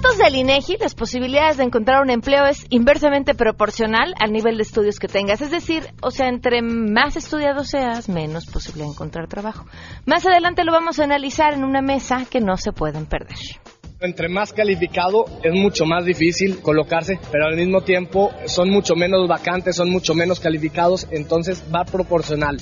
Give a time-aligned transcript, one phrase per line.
[0.00, 4.62] datos del INEGI, las posibilidades de encontrar un empleo es inversamente proporcional al nivel de
[4.62, 5.40] estudios que tengas.
[5.40, 9.66] Es decir, o sea, entre más estudiado seas, menos posible encontrar trabajo.
[10.06, 13.38] Más adelante lo vamos a analizar en una mesa que no se pueden perder.
[14.00, 19.26] Entre más calificado es mucho más difícil colocarse, pero al mismo tiempo son mucho menos
[19.26, 22.58] vacantes, son mucho menos calificados, entonces va proporcional.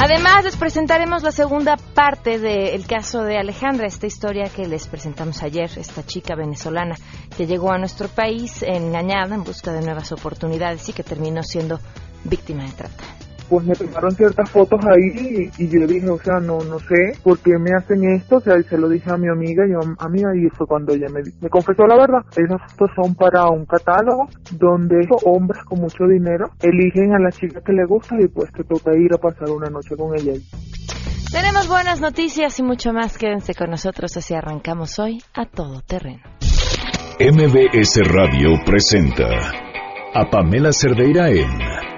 [0.00, 5.42] Además, les presentaremos la segunda parte del caso de Alejandra, esta historia que les presentamos
[5.42, 6.94] ayer, esta chica venezolana
[7.36, 11.80] que llegó a nuestro país engañada en busca de nuevas oportunidades y que terminó siendo
[12.22, 16.40] víctima de trata pues me tomaron ciertas fotos ahí y, yo le dije, o sea,
[16.40, 19.16] no no sé por qué me hacen esto, o sea, y se lo dije a
[19.16, 22.20] mi amiga y a amiga y fue cuando ella me, me confesó la verdad.
[22.36, 27.60] Esas fotos son para un catálogo donde hombres con mucho dinero eligen a la chica
[27.60, 30.32] que le gusta y pues te toca ir a pasar una noche con ella.
[31.30, 33.18] Tenemos buenas noticias y mucho más.
[33.18, 36.22] Quédense con nosotros así arrancamos hoy a todo terreno.
[37.20, 39.28] MBS Radio presenta
[40.14, 41.97] a Pamela Cerdeira en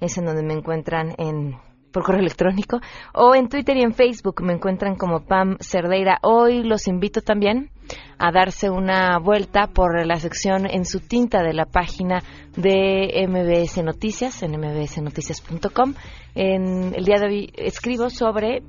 [0.00, 1.56] Es en donde me encuentran en
[1.90, 2.80] por correo electrónico
[3.14, 6.20] o en Twitter y en Facebook me encuentran como Pam Cerdeira.
[6.22, 7.72] Hoy los invito también
[8.18, 12.22] a darse una vuelta por la sección en su tinta de la página
[12.56, 15.94] de MBS Noticias, en mbsnoticias.com.
[16.34, 18.62] En el día de hoy escribo sobre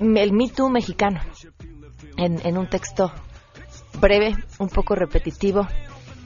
[0.00, 1.20] el Me Too mexicano
[2.16, 3.12] en, en un texto
[4.00, 5.66] breve, un poco repetitivo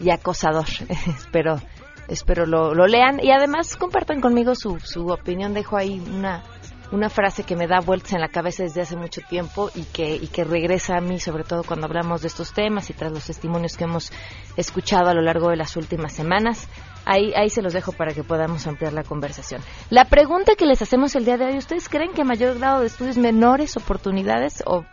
[0.00, 0.66] y acosador.
[1.06, 1.60] Espero
[2.08, 5.54] espero lo, lo lean y además compartan conmigo su, su opinión.
[5.54, 6.42] Dejo ahí una,
[6.90, 10.16] una frase que me da vueltas en la cabeza desde hace mucho tiempo y que,
[10.16, 13.26] y que regresa a mí, sobre todo cuando hablamos de estos temas y tras los
[13.26, 14.12] testimonios que hemos
[14.56, 16.68] escuchado a lo largo de las últimas semanas.
[17.04, 19.62] Ahí, ahí se los dejo para que podamos ampliar la conversación.
[19.90, 22.86] La pregunta que les hacemos el día de hoy, ¿ustedes creen que mayor grado de
[22.86, 24.84] estudios menores oportunidades o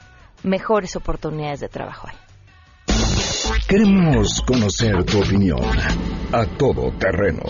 [0.44, 2.08] mejores oportunidades de trabajo?
[3.68, 5.60] Queremos conocer tu opinión
[6.32, 7.44] a todo terreno.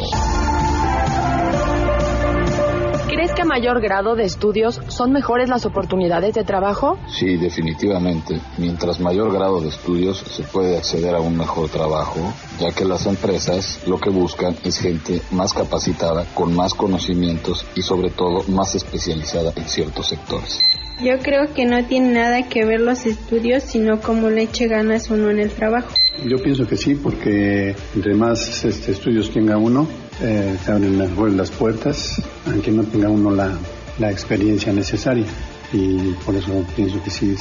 [3.08, 6.98] ¿Crees que a mayor grado de estudios son mejores las oportunidades de trabajo?
[7.08, 8.42] Sí, definitivamente.
[8.58, 13.06] Mientras mayor grado de estudios se puede acceder a un mejor trabajo, ya que las
[13.06, 18.74] empresas lo que buscan es gente más capacitada, con más conocimientos y sobre todo más
[18.74, 20.60] especializada en ciertos sectores.
[21.00, 25.10] Yo creo que no tiene nada que ver los estudios, sino cómo le eche ganas
[25.12, 25.90] uno en el trabajo.
[26.24, 29.86] Yo pienso que sí, porque entre más este, estudios tenga uno,
[30.22, 33.52] eh, se abren mejor las puertas, aunque no tenga uno la,
[34.00, 35.26] la experiencia necesaria.
[35.74, 37.36] Y por eso pienso que sí,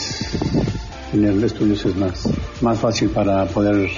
[1.12, 2.28] tener estudios es más,
[2.60, 3.88] más fácil para poder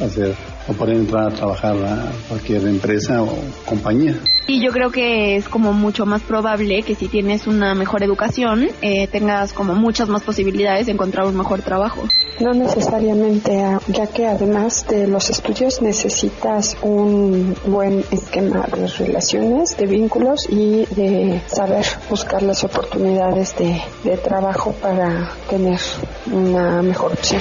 [0.00, 0.34] hacer
[0.68, 3.36] o poder entrar a trabajar a cualquier empresa o
[3.66, 4.14] compañía.
[4.46, 8.68] Y yo creo que es como mucho más probable que si tienes una mejor educación
[8.80, 12.02] eh, tengas como muchas más posibilidades de encontrar un mejor trabajo.
[12.40, 19.76] No necesariamente, ah, ya que además de los estudios necesitas un buen esquema de relaciones,
[19.76, 25.78] de vínculos y de saber buscar las oportunidades de, de trabajo para tener
[26.32, 27.40] una mejor opción.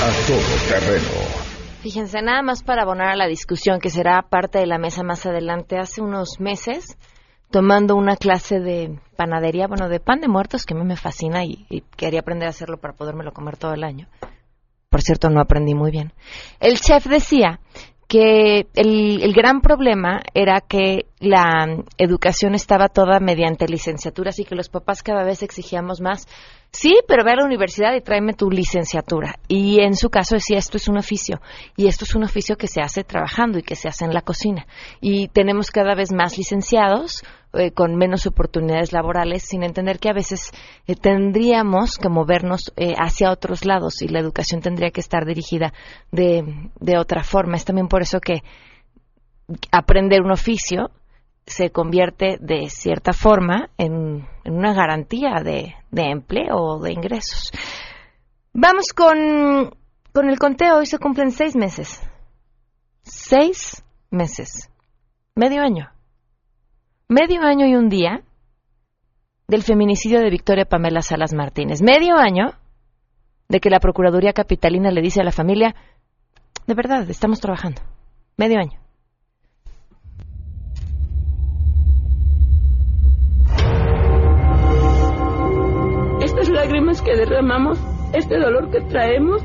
[0.00, 0.38] A todo
[0.68, 1.37] terreno
[1.80, 5.24] Fíjense, nada más para abonar a la discusión que será parte de la mesa más
[5.26, 6.98] adelante, hace unos meses,
[7.52, 11.44] tomando una clase de panadería, bueno, de pan de muertos, que a mí me fascina
[11.44, 14.08] y, quería aprender a hacerlo para podérmelo comer todo el año.
[14.90, 16.12] Por cierto, no aprendí muy bien.
[16.58, 17.60] El chef decía
[18.08, 24.56] que el, el, gran problema era que la educación estaba toda mediante licenciaturas y que
[24.56, 26.26] los papás cada vez exigíamos más
[26.70, 29.36] Sí, pero ve a la universidad y tráeme tu licenciatura.
[29.48, 31.40] Y en su caso decía, esto es un oficio.
[31.76, 34.20] Y esto es un oficio que se hace trabajando y que se hace en la
[34.20, 34.66] cocina.
[35.00, 37.24] Y tenemos cada vez más licenciados
[37.54, 40.50] eh, con menos oportunidades laborales, sin entender que a veces
[40.86, 45.72] eh, tendríamos que movernos eh, hacia otros lados y la educación tendría que estar dirigida
[46.12, 47.56] de, de otra forma.
[47.56, 48.42] Es también por eso que
[49.72, 50.90] aprender un oficio
[51.48, 57.50] se convierte de cierta forma en, una garantía de, de, empleo o de ingresos.
[58.52, 59.74] Vamos con,
[60.12, 60.78] con el conteo.
[60.78, 62.00] Hoy se cumplen seis meses.
[63.02, 64.70] Seis meses.
[65.34, 65.90] Medio año.
[67.08, 68.22] Medio año y un día
[69.46, 71.80] del feminicidio de Victoria Pamela Salas Martínez.
[71.82, 72.52] Medio año
[73.48, 75.74] de que la Procuraduría Capitalina le dice a la familia,
[76.66, 77.80] de verdad, estamos trabajando.
[78.36, 78.78] Medio año.
[87.38, 87.78] Derramamos,
[88.12, 89.42] este dolor que traemos,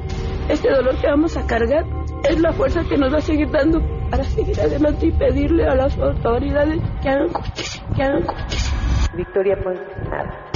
[0.50, 1.86] este dolor que vamos a cargar,
[2.28, 5.76] es la fuerza que nos va a seguir dando para seguir adelante y pedirle a
[5.76, 8.74] las autoridades que hagan justicia, que hagan justicia.
[9.16, 9.80] Victoria, pues
[10.10, 10.50] nada.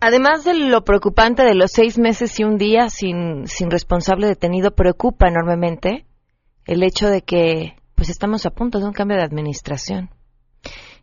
[0.00, 4.70] Además de lo preocupante de los seis meses y un día sin, sin responsable detenido,
[4.70, 6.06] preocupa enormemente
[6.66, 10.10] el hecho de que pues estamos a punto de un cambio de administración.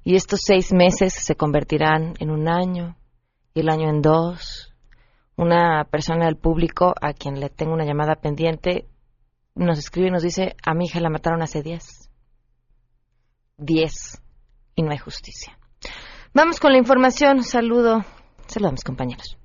[0.05, 2.95] Y estos seis meses se convertirán en un año
[3.53, 4.73] y el año en dos.
[5.35, 8.87] Una persona del público a quien le tengo una llamada pendiente
[9.55, 12.09] nos escribe y nos dice, a mi hija la mataron hace diez.
[13.57, 14.21] Diez.
[14.75, 15.57] Y no hay justicia.
[16.33, 17.43] Vamos con la información.
[17.43, 18.05] Saludo
[18.47, 19.37] Saludamos, compañeros.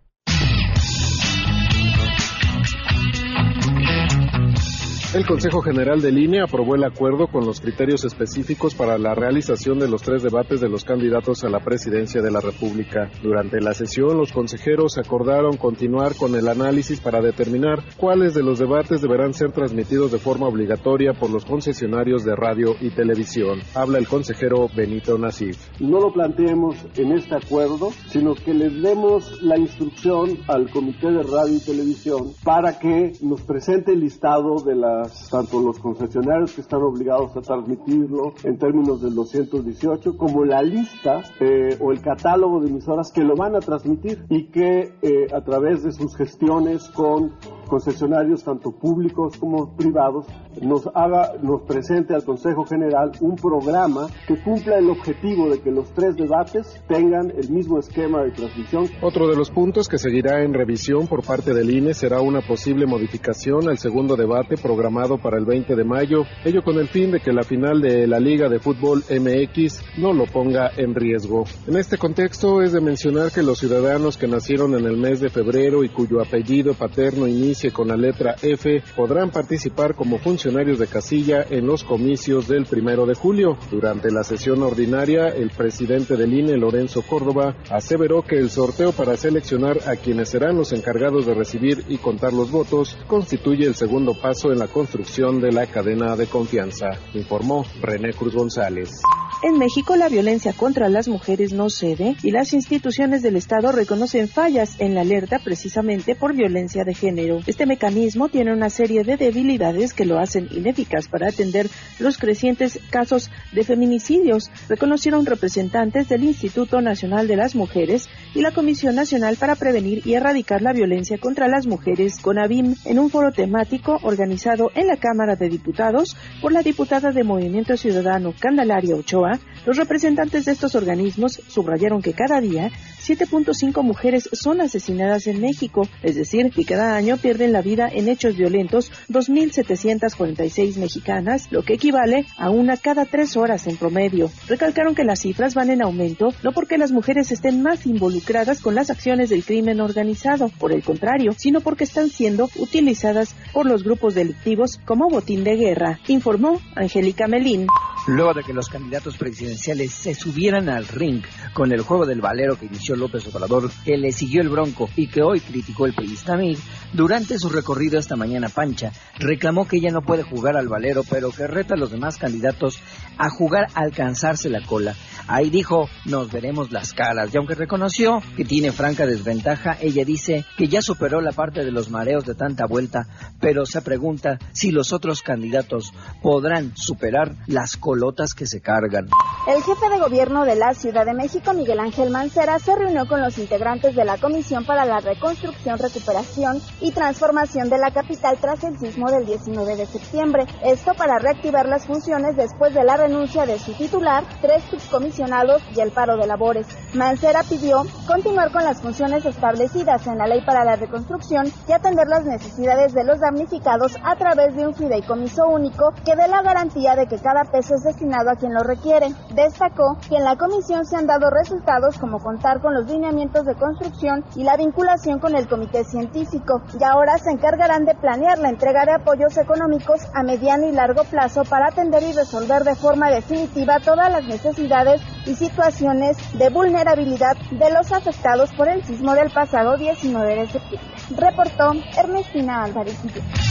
[5.12, 9.80] El Consejo General de Línea aprobó el acuerdo con los criterios específicos para la realización
[9.80, 13.10] de los tres debates de los candidatos a la presidencia de la República.
[13.20, 18.60] Durante la sesión, los consejeros acordaron continuar con el análisis para determinar cuáles de los
[18.60, 23.58] debates deberán ser transmitidos de forma obligatoria por los concesionarios de radio y televisión.
[23.74, 25.58] Habla el consejero Benito Nasif.
[25.80, 31.24] No lo planteemos en este acuerdo, sino que les demos la instrucción al Comité de
[31.24, 34.99] Radio y Televisión para que nos presente el listado de la
[35.30, 41.22] tanto los concesionarios que están obligados a transmitirlo en términos del 218, como la lista
[41.40, 45.40] eh, o el catálogo de emisoras que lo van a transmitir y que eh, a
[45.42, 47.32] través de sus gestiones con
[47.68, 50.26] concesionarios tanto públicos como privados
[50.60, 55.70] nos haga, nos presente al Consejo General un programa que cumpla el objetivo de que
[55.70, 58.88] los tres debates tengan el mismo esquema de transmisión.
[59.00, 62.86] Otro de los puntos que seguirá en revisión por parte del INE será una posible
[62.86, 64.89] modificación al segundo debate programado
[65.22, 68.18] para el 20 de mayo, ello con el fin de que la final de la
[68.18, 71.44] Liga de Fútbol MX no lo ponga en riesgo.
[71.66, 75.30] En este contexto es de mencionar que los ciudadanos que nacieron en el mes de
[75.30, 80.88] febrero y cuyo apellido paterno inicie con la letra F podrán participar como funcionarios de
[80.88, 83.56] casilla en los comicios del primero de julio.
[83.70, 89.16] Durante la sesión ordinaria, el presidente del INE, Lorenzo Córdoba, aseveró que el sorteo para
[89.16, 94.14] seleccionar a quienes serán los encargados de recibir y contar los votos constituye el segundo
[94.20, 99.02] paso en la construcción de la cadena de confianza, informó René Cruz González.
[99.42, 104.28] En México la violencia contra las mujeres no cede y las instituciones del Estado reconocen
[104.28, 107.40] fallas en la alerta precisamente por violencia de género.
[107.46, 111.68] Este mecanismo tiene una serie de debilidades que lo hacen ineficaz para atender
[111.98, 118.52] los crecientes casos de feminicidios, reconocieron representantes del Instituto Nacional de las Mujeres y la
[118.52, 123.32] Comisión Nacional para Prevenir y Erradicar la Violencia contra las Mujeres, CONAVIM, en un foro
[123.32, 129.38] temático organizado en la Cámara de Diputados por la diputada de Movimiento Ciudadano Candelaria Ochoa.
[129.66, 135.88] Los representantes de estos organismos subrayaron que cada día 7.5 mujeres son asesinadas en México,
[136.02, 141.74] es decir, que cada año pierden la vida en hechos violentos 2.746 mexicanas, lo que
[141.74, 144.30] equivale a una cada tres horas en promedio.
[144.48, 148.74] Recalcaron que las cifras van en aumento no porque las mujeres estén más involucradas con
[148.74, 153.82] las acciones del crimen organizado, por el contrario, sino porque están siendo utilizadas por los
[153.82, 157.66] grupos delictivos como botín de guerra, informó Angélica Melín.
[158.06, 162.58] Luego de que los candidatos presidenciales se subieran al ring con el juego del valero
[162.58, 166.36] que inició López Obrador, que le siguió el bronco y que hoy criticó el periodista
[166.36, 166.58] Mig,
[166.92, 171.30] durante su recorrido esta mañana Pancha reclamó que ella no puede jugar al valero, pero
[171.30, 172.80] que reta a los demás candidatos
[173.18, 174.94] a jugar a alcanzarse la cola.
[175.28, 177.32] Ahí dijo, nos veremos las caras.
[177.32, 181.70] Y aunque reconoció que tiene franca desventaja, ella dice que ya superó la parte de
[181.70, 183.06] los mareos de tanta vuelta,
[183.40, 185.92] pero se pregunta si los otros candidatos
[186.22, 189.08] podrán superar las guajolotas que se cargan.
[189.46, 193.20] El jefe de gobierno de la Ciudad de México, Miguel Ángel Mancera, se reunió con
[193.20, 198.62] los integrantes de la Comisión para la Reconstrucción, Recuperación y Transformación de la capital tras
[198.64, 200.46] el sismo del 19 de septiembre.
[200.62, 205.80] Esto para reactivar las funciones después de la renuncia de su titular, tres subcomisionados y
[205.80, 206.66] el paro de labores.
[206.94, 212.06] Mancera pidió continuar con las funciones establecidas en la Ley para la Reconstrucción y atender
[212.06, 216.94] las necesidades de los damnificados a través de un fideicomiso único que dé la garantía
[216.94, 219.08] de que cada peso es destinado a quien lo requiere.
[219.34, 223.54] Destacó que en la comisión se han dado resultados como contar con los lineamientos de
[223.54, 228.50] construcción y la vinculación con el comité científico y ahora se encargarán de planear la
[228.50, 233.10] entrega de apoyos económicos a mediano y largo plazo para atender y resolver de forma
[233.10, 239.30] definitiva todas las necesidades y situaciones de vulnerabilidad de los afectados por el sismo del
[239.30, 240.90] pasado 19 de septiembre.
[241.16, 243.49] Reportó Ernestina Álvarez.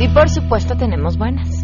[0.00, 1.62] Y por supuesto tenemos buenas.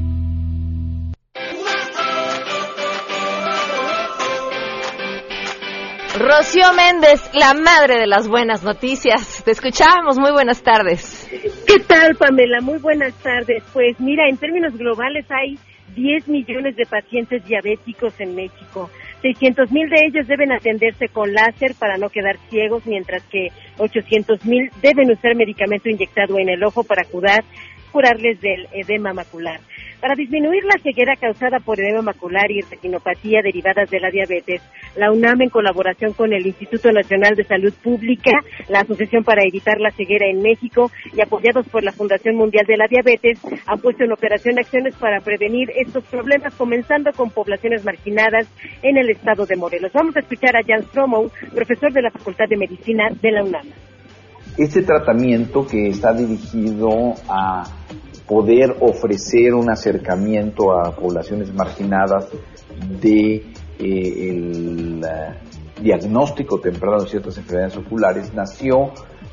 [6.19, 9.43] Rocío Méndez, la madre de las buenas noticias.
[9.43, 11.26] Te escuchamos, muy buenas tardes.
[11.66, 12.61] ¿Qué tal, Pamela?
[12.61, 13.62] Muy buenas tardes.
[13.73, 15.59] Pues mira, en términos globales hay
[15.95, 18.90] 10 millones de pacientes diabéticos en México.
[19.23, 24.45] 600 mil de ellos deben atenderse con láser para no quedar ciegos, mientras que 800
[24.45, 27.43] mil deben usar medicamento inyectado en el ojo para curar
[27.97, 29.59] curarles del edema macular.
[30.03, 34.61] Para disminuir la ceguera causada por edema macular y retinopatía derivadas de la diabetes,
[34.97, 38.33] la UNAM, en colaboración con el Instituto Nacional de Salud Pública,
[38.69, 42.76] la Asociación para Evitar la Ceguera en México y apoyados por la Fundación Mundial de
[42.76, 48.47] la Diabetes, han puesto en operación acciones para prevenir estos problemas, comenzando con poblaciones marginadas
[48.83, 49.91] en el estado de Morelos.
[49.95, 53.96] Vamos a escuchar a Jan Stromow, profesor de la Facultad de Medicina de la UNAM.
[54.56, 57.64] Este tratamiento que está dirigido a
[58.26, 62.28] poder ofrecer un acercamiento a poblaciones marginadas
[63.00, 63.34] de
[63.78, 68.92] eh, el uh, diagnóstico temprano de ciertas enfermedades oculares nació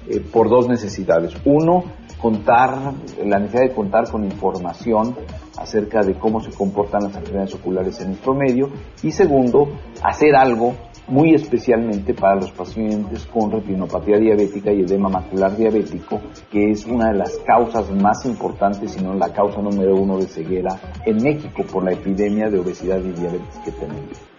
[0.10, 1.34] eh, por dos necesidades.
[1.46, 1.86] Uno,
[2.22, 2.94] contar,
[3.26, 5.16] la necesidad de contar con información
[5.58, 8.70] acerca de cómo se comportan las enfermedades oculares en nuestro medio
[9.02, 9.70] y segundo,
[10.04, 10.76] hacer algo
[11.08, 17.12] muy especialmente para los pacientes con retinopatía diabética y edema macular diabético, que es una
[17.12, 21.64] de las causas más importantes, si no la causa número uno de ceguera en México
[21.64, 24.33] por la epidemia de obesidad y diabetes que tenemos.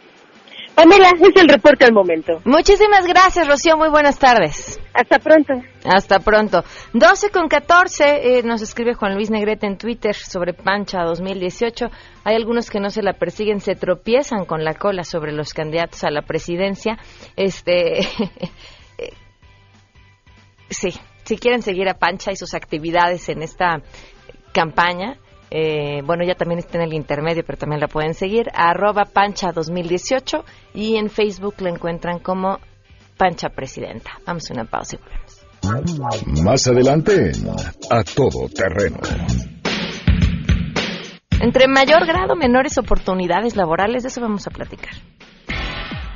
[0.74, 2.40] Pamela, es el reporte al momento.
[2.44, 3.76] Muchísimas gracias, Rocío.
[3.76, 4.80] Muy buenas tardes.
[4.92, 5.54] Hasta pronto.
[5.84, 6.64] Hasta pronto.
[6.92, 11.86] 12 con 14, eh, nos escribe Juan Luis Negrete en Twitter sobre Pancha 2018.
[12.24, 16.02] Hay algunos que no se la persiguen, se tropiezan con la cola sobre los candidatos
[16.02, 16.98] a la presidencia.
[17.36, 18.00] Este.
[20.70, 20.90] sí,
[21.22, 23.80] si quieren seguir a Pancha y sus actividades en esta
[24.52, 25.18] campaña,
[25.56, 29.52] eh, bueno, ya también está en el intermedio, pero también la pueden seguir, arroba Pancha
[29.52, 30.44] 2018
[30.74, 32.58] y en Facebook la encuentran como
[33.16, 34.18] Pancha Presidenta.
[34.26, 36.42] Vamos a una pausa y volvemos.
[36.42, 37.30] Más adelante,
[37.88, 38.98] a todo terreno.
[41.40, 44.94] Entre mayor grado, menores oportunidades laborales, de eso vamos a platicar.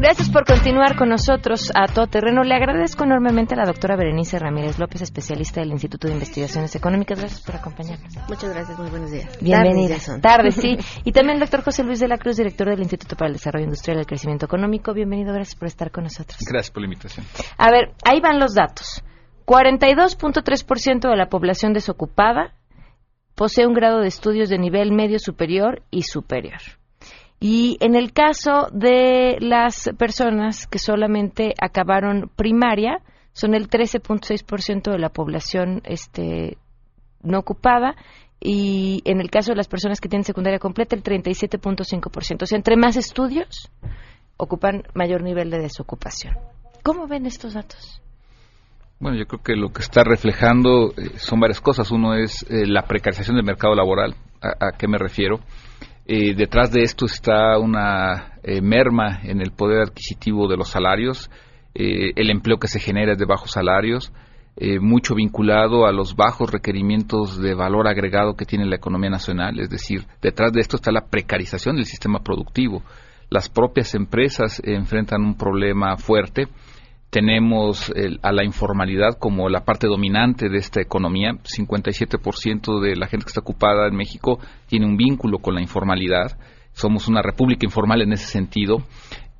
[0.00, 2.42] Gracias por continuar con nosotros a todo terreno.
[2.42, 7.18] Le agradezco enormemente a la doctora Berenice Ramírez López, especialista del Instituto de Investigaciones Económicas.
[7.18, 8.10] Gracias por acompañarnos.
[8.26, 9.38] Muchas gracias, muy buenos días.
[9.42, 9.96] Bienvenida.
[10.22, 10.78] Tarde, sí.
[11.04, 13.66] Y también el doctor José Luis de la Cruz, director del Instituto para el Desarrollo
[13.66, 14.94] Industrial y el Crecimiento Económico.
[14.94, 16.38] Bienvenido, gracias por estar con nosotros.
[16.48, 17.26] Gracias por la invitación.
[17.58, 19.04] A ver, ahí van los datos.
[19.44, 22.54] 42.3% de la población desocupada
[23.34, 26.79] posee un grado de estudios de nivel medio superior y superior.
[27.40, 33.00] Y en el caso de las personas que solamente acabaron primaria,
[33.32, 36.58] son el 13.6% de la población este,
[37.22, 37.96] no ocupada
[38.40, 42.42] y en el caso de las personas que tienen secundaria completa, el 37.5%.
[42.42, 43.70] O sea, entre más estudios,
[44.36, 46.34] ocupan mayor nivel de desocupación.
[46.82, 48.02] ¿Cómo ven estos datos?
[48.98, 51.90] Bueno, yo creo que lo que está reflejando eh, son varias cosas.
[51.90, 54.14] Uno es eh, la precarización del mercado laboral.
[54.42, 55.40] ¿A, a qué me refiero?
[56.12, 61.30] Eh, detrás de esto está una eh, merma en el poder adquisitivo de los salarios,
[61.72, 64.12] eh, el empleo que se genera es de bajos salarios,
[64.56, 69.60] eh, mucho vinculado a los bajos requerimientos de valor agregado que tiene la economía nacional,
[69.60, 72.82] es decir, detrás de esto está la precarización del sistema productivo.
[73.28, 76.48] Las propias empresas enfrentan un problema fuerte.
[77.10, 81.32] Tenemos a la informalidad como la parte dominante de esta economía.
[81.32, 86.38] 57% de la gente que está ocupada en México tiene un vínculo con la informalidad.
[86.72, 88.84] Somos una república informal en ese sentido.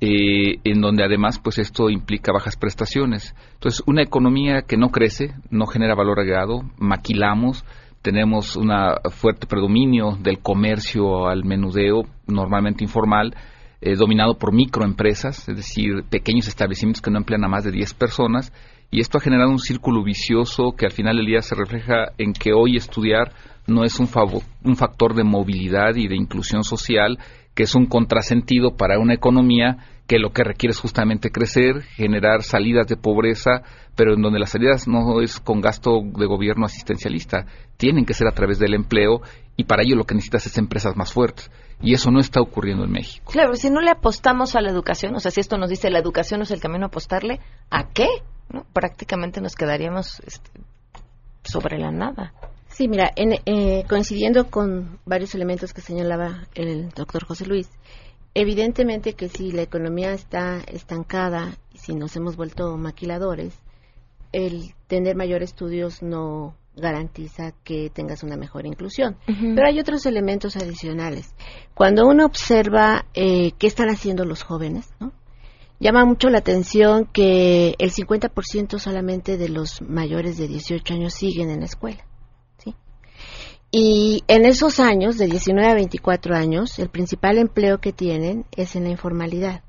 [0.03, 3.35] Eh, en donde además pues esto implica bajas prestaciones.
[3.53, 7.63] Entonces, una economía que no crece, no genera valor agregado, maquilamos,
[8.01, 8.71] tenemos un
[9.11, 13.35] fuerte predominio del comercio al menudeo, normalmente informal,
[13.81, 17.93] eh, dominado por microempresas, es decir, pequeños establecimientos que no emplean a más de 10
[17.95, 18.53] personas,
[18.91, 22.33] y esto ha generado un círculo vicioso que al final del día se refleja en
[22.33, 23.33] que hoy estudiar
[23.65, 24.09] no es un,
[24.63, 27.17] un factor de movilidad y de inclusión social,
[27.55, 32.43] que es un contrasentido para una economía que lo que requiere es justamente crecer, generar
[32.43, 33.63] salidas de pobreza,
[33.95, 37.45] pero en donde las salidas no es con gasto de gobierno asistencialista,
[37.77, 39.21] tienen que ser a través del empleo
[39.55, 41.49] y para ello lo que necesitas es empresas más fuertes.
[41.81, 43.31] Y eso no está ocurriendo en México.
[43.31, 45.99] Claro, si no le apostamos a la educación, o sea, si esto nos dice la
[45.99, 48.07] educación es el camino a apostarle, ¿a qué?
[48.49, 48.65] ¿No?
[48.73, 50.51] Prácticamente nos quedaríamos este,
[51.43, 52.33] sobre la nada.
[52.69, 57.69] Sí, mira, eh, coincidiendo con varios elementos que señalaba el doctor José Luis,
[58.33, 63.53] Evidentemente que si la economía está estancada y si nos hemos vuelto maquiladores,
[64.31, 69.17] el tener mayor estudios no garantiza que tengas una mejor inclusión.
[69.25, 71.33] Pero hay otros elementos adicionales.
[71.73, 74.89] Cuando uno observa eh, qué están haciendo los jóvenes,
[75.79, 81.49] llama mucho la atención que el 50% solamente de los mayores de 18 años siguen
[81.49, 82.05] en la escuela.
[83.73, 88.75] Y en esos años, de 19 a 24 años, el principal empleo que tienen es
[88.75, 89.63] en la informalidad.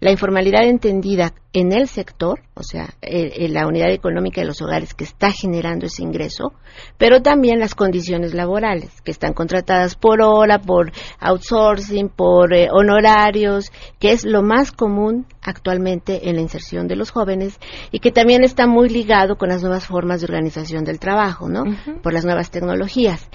[0.00, 4.94] La informalidad entendida en el sector, o sea, en la unidad económica de los hogares
[4.94, 6.52] que está generando ese ingreso,
[6.98, 13.72] pero también las condiciones laborales, que están contratadas por hora, por outsourcing, por eh, honorarios,
[13.98, 17.58] que es lo más común actualmente en la inserción de los jóvenes
[17.90, 21.64] y que también está muy ligado con las nuevas formas de organización del trabajo, ¿no?
[22.02, 23.28] Por las nuevas tecnologías.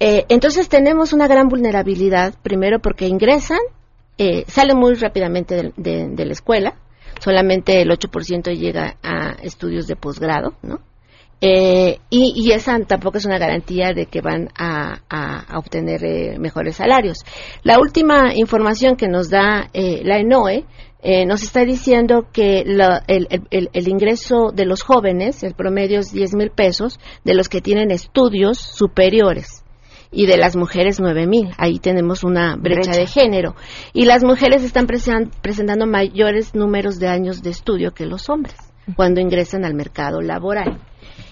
[0.00, 3.58] Eh, entonces tenemos una gran vulnerabilidad, primero porque ingresan
[4.18, 6.74] eh, sale muy rápidamente de, la escuela,
[7.20, 10.80] solamente el 8% llega a estudios de posgrado, ¿no?
[11.40, 17.18] Eh, y, esa tampoco es una garantía de que van a, obtener eh, mejores salarios.
[17.62, 20.64] La última información que nos da la ENOE
[21.26, 26.98] nos está diciendo que el, ingreso de los jóvenes, el promedio es 10 mil pesos,
[27.24, 29.62] de los que tienen estudios superiores
[30.10, 31.50] y de las mujeres 9000.
[31.58, 33.54] Ahí tenemos una brecha, de género.
[33.92, 38.56] Y las mujeres están presentando mayores números de años de estudio que los hombres
[38.96, 40.80] cuando ingresan al mercado laboral.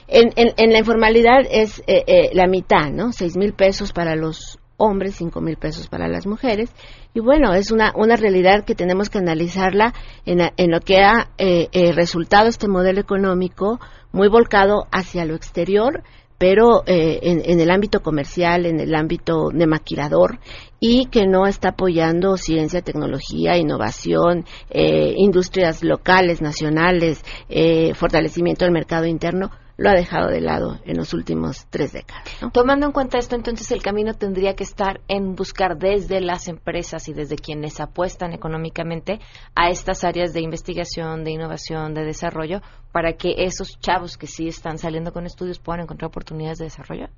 [0.08, 3.12] En, en, la informalidad es eh, eh, la mitad, ¿no?
[3.12, 6.70] Seis mil pesos para los hombres, cinco mil pesos para las mujeres.
[7.14, 9.94] Y bueno, es una, una realidad que tenemos que analizarla
[10.26, 13.80] en, en lo que ha eh, resultado este modelo económico
[14.12, 16.02] muy volcado hacia lo exterior,
[16.38, 20.38] pero eh, en, el ámbito comercial, en el ámbito de maquilador
[20.79, 28.72] y que no está apoyando ciencia, tecnología, innovación, eh, industrias locales, nacionales, eh, fortalecimiento del
[28.72, 32.24] mercado interno, lo ha dejado de lado en los últimos tres décadas.
[32.52, 37.08] Tomando en cuenta esto, entonces el camino tendría que estar en buscar desde las empresas
[37.08, 39.20] y desde quienes apuestan económicamente
[39.54, 42.60] a estas áreas de investigación, de innovación, de desarrollo,
[42.92, 47.08] para que esos chavos que sí están saliendo con estudios puedan encontrar oportunidades de desarrollo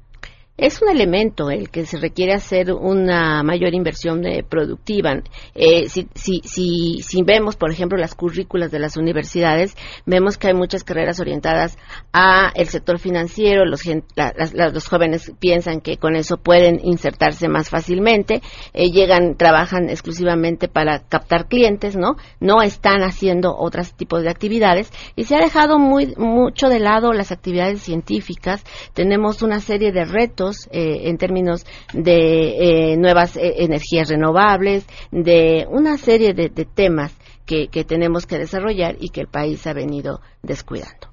[0.59, 5.23] es un elemento el que se requiere hacer una mayor inversión eh, productiva.
[5.55, 10.49] Eh, si, si, si, si, vemos, por ejemplo, las currículas de las universidades, vemos que
[10.49, 11.79] hay muchas carreras orientadas
[12.13, 13.65] a el sector financiero.
[13.65, 18.43] Los, los jóvenes piensan que con eso pueden insertarse más fácilmente.
[18.75, 22.17] Eh, llegan, trabajan exclusivamente para captar clientes, ¿no?
[22.41, 27.13] No están haciendo otros tipos de actividades y se ha dejado muy mucho de lado
[27.13, 28.65] las actividades científicas.
[28.93, 35.67] Tenemos una serie de retos eh, en términos de eh, nuevas eh, energías renovables, de
[35.69, 41.09] una serie de, temas que, tenemos que desarrollar y que el país ha venido descuidando.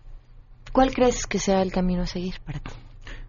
[0.71, 2.71] ¿Cuál crees que sea el camino a seguir para ti?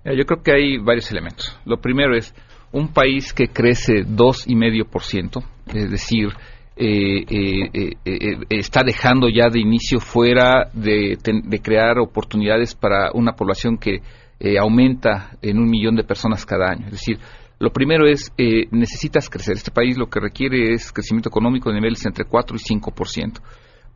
[0.05, 1.59] Yo creo que hay varios elementos.
[1.65, 2.35] Lo primero es
[2.73, 6.29] un país que crece 2,5%, es decir,
[8.51, 11.17] está dejando ya de inicio fuera de,
[11.63, 14.03] crear oportunidades para una población que
[14.41, 16.87] eh, aumenta en un millón de personas cada año.
[16.87, 17.19] Es decir,
[17.59, 19.55] lo primero es, eh, necesitas crecer.
[19.57, 23.41] Este país lo que requiere es crecimiento económico de niveles entre 4 y 5%.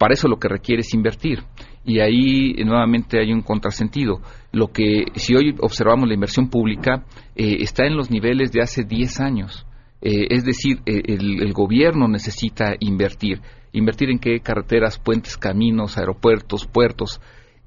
[0.00, 1.40] Para eso lo que requiere es invertir.
[1.84, 4.22] Y ahí eh, nuevamente hay un contrasentido.
[4.50, 7.04] Lo que, si hoy observamos la inversión pública,
[7.36, 9.66] eh, está en los niveles de hace 10 años.
[10.00, 13.42] Eh, es decir, el, el, gobierno necesita invertir.
[13.72, 14.40] ¿Invertir en qué?
[14.40, 17.20] Carreteras, puentes, caminos, aeropuertos, puertos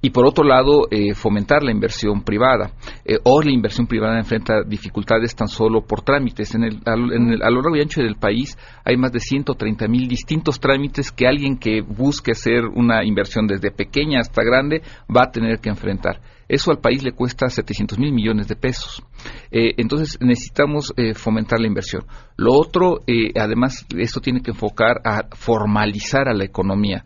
[0.04, 2.74] y por otro lado eh, fomentar la inversión privada.
[3.06, 6.54] Eh, hoy la inversión privada enfrenta dificultades tan solo por trámites.
[6.56, 10.60] En el, a, lo largo y ancho del país hay más de 130 mil distintos
[10.60, 15.60] trámites que alguien que busque hacer una inversión desde pequeña hasta grande va a tener
[15.60, 16.20] que enfrentar.
[16.50, 19.02] Eso al país le cuesta 700 mil millones de pesos.
[19.52, 22.04] Eh, entonces necesitamos fomentar la inversión.
[22.36, 23.00] Lo otro,
[23.40, 27.06] además, esto tiene que enfocar a formalizar a la economía.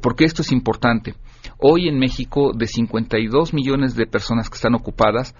[0.00, 1.14] Porque esto es importante?
[1.58, 5.34] Hoy en México, de 52 millones de personas que están ocupadas,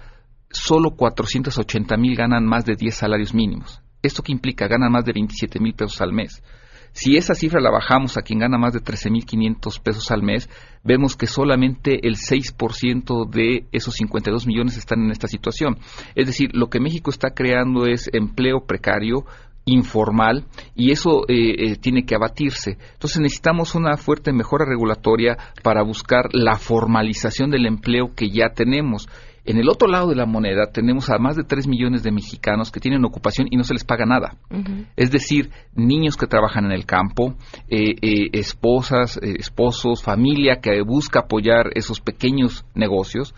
[0.49, 3.81] solo 480 mil ganan más de 10 salarios mínimos.
[4.01, 4.67] ¿Esto qué implica?
[4.67, 6.41] Ganan más de 27 mil pesos al mes.
[6.93, 10.49] Si esa cifra la bajamos a quien gana más de 13.500 pesos al mes,
[10.83, 15.77] vemos que solamente el 6% de esos 52 millones están en esta situación.
[16.15, 19.25] Es decir, lo que México está creando es empleo precario,
[19.67, 22.77] informal y eso eh, eh, tiene que abatirse.
[22.93, 29.07] Entonces necesitamos una fuerte mejora regulatoria para buscar la formalización del empleo que ya tenemos.
[29.47, 32.69] En el otro lado de la moneda tenemos a más de 3 millones de mexicanos
[32.69, 34.35] que tienen ocupación y no se les paga nada.
[34.97, 37.33] Es decir, niños que trabajan en el campo,
[37.69, 43.33] eh, eh, esposas, eh, esposos, familia que busca apoyar esos pequeños negocios,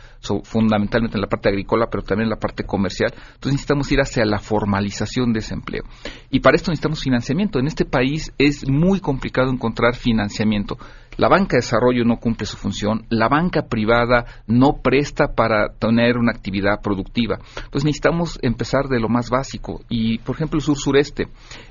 [0.45, 3.13] fundamentalmente en la parte agrícola, pero también en la parte comercial.
[3.13, 5.83] Entonces necesitamos ir hacia la formalización de ese empleo.
[6.31, 7.59] Y para esto necesitamos financiamiento.
[7.59, 10.75] En este país es muy complicado encontrar financiamiento.
[11.19, 16.15] La banca de desarrollo no cumple su función, la banca privada no presta para tener
[16.15, 17.39] una actividad productiva.
[17.57, 19.81] Entonces necesitamos empezar de lo más básico.
[19.89, 21.27] Y, por ejemplo, sur-sureste,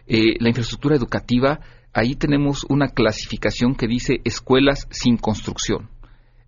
[0.07, 1.61] eh, la infraestructura educativa,
[1.95, 5.89] ahí tenemos una clasificación que dice escuelas sin construcción.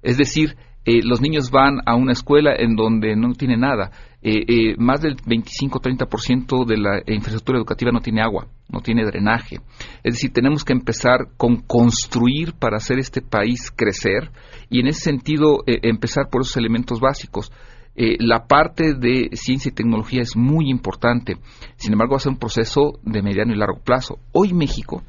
[0.03, 3.93] Es decir, eh, los niños van a una escuela en donde no tiene nada.
[4.22, 9.61] Eh, eh, más del 25-30% de la infraestructura educativa no tiene agua, no tiene drenaje.
[10.02, 14.30] Es decir, tenemos que empezar con construir para hacer este país crecer
[14.68, 17.50] y en ese sentido empezar por esos elementos básicos.
[17.96, 21.37] la parte de ciencia y tecnología es muy importante,
[21.76, 24.18] sin embargo va a ser un proceso de mediano y largo plazo.
[24.33, 25.02] Hoy México,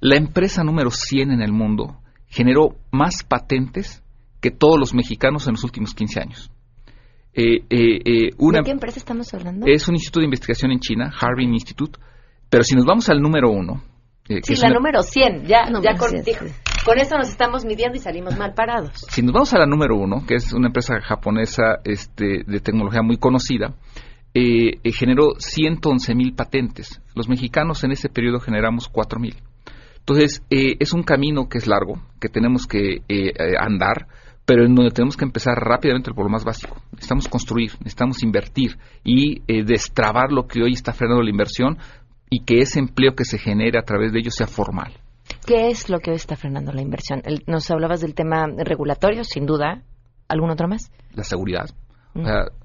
[0.00, 4.02] la empresa número 100 en el mundo, generó más patentes
[4.40, 6.53] que todos los mexicanos en los últimos 15 años.
[7.36, 9.66] Eh, eh, eh, una, ¿De qué empresa estamos hablando?
[9.66, 11.98] Es un instituto de investigación en China, Harbin Institute.
[12.48, 13.82] Pero si nos vamos al número uno.
[14.28, 15.44] sí, la número 100.
[15.46, 16.12] Ya, ya con,
[16.84, 18.92] con, eso nos estamos midiendo y salimos mal parados.
[19.08, 23.02] Si nos vamos a la número uno, que es una empresa japonesa este, de tecnología
[23.02, 23.74] muy conocida,
[24.32, 27.00] generó 111 mil patentes.
[27.16, 29.34] Los mexicanos en ese periodo generamos 4 mil.
[29.98, 33.02] Entonces, es un camino que es largo, que tenemos que
[33.58, 34.06] andar
[34.44, 36.76] pero en donde tenemos que empezar rápidamente por lo más básico.
[36.92, 41.78] Necesitamos construir, necesitamos invertir y eh, destrabar lo que hoy está frenando la inversión
[42.30, 44.92] y que ese empleo que se genere a través de ello sea formal.
[45.46, 47.22] ¿Qué es lo que hoy está frenando la inversión?
[47.46, 49.82] nos hablabas del tema regulatorio, sin duda.
[50.28, 50.90] ¿Algún otro más?
[51.12, 51.70] La seguridad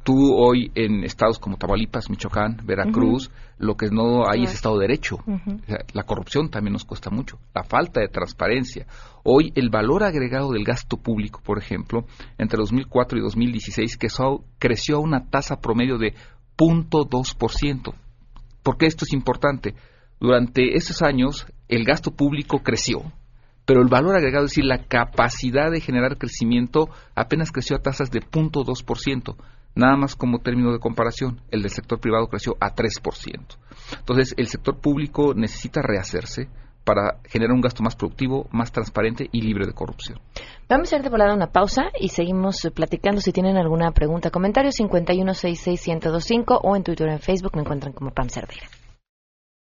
[0.04, 4.88] tú hoy en estados como Tamaulipas, Michoacán, Veracruz, lo que no hay es Estado de
[4.88, 5.18] Derecho.
[5.94, 7.40] la corrupción también nos cuesta mucho.
[7.54, 8.86] La falta de transparencia.
[9.24, 12.06] Hoy el valor agregado del gasto público, por ejemplo,
[12.38, 14.08] entre 2004 y 2016, que
[14.60, 16.14] creció a una tasa promedio de
[16.58, 17.94] 0.2%.
[18.64, 19.74] ¿Por qué esto es importante?
[20.20, 23.04] Durante esos años el gasto público creció,
[23.70, 28.10] pero el valor agregado, es decir, la capacidad de generar crecimiento, apenas creció a tasas
[28.10, 29.36] de 0.2%.
[29.76, 33.58] Nada más como término de comparación, el del sector privado creció a 3%.
[34.00, 36.50] Entonces, el sector público necesita rehacerse
[36.84, 40.20] para generar un gasto más productivo, más transparente y libre de corrupción.
[40.68, 43.22] Vamos a ir de volada una pausa y seguimos platicando.
[43.22, 48.10] Si tienen alguna pregunta, comentario 5166125 o en Twitter o en Facebook me encuentran como
[48.10, 48.66] Pam Cerdeira.